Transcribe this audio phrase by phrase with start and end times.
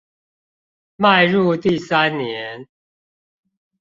[0.97, 2.67] 邁入第三年